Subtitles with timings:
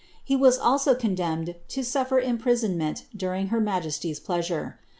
[0.23, 1.15] He was also eon
[1.45, 4.79] ifler imprisonment during her majesty's pleasure.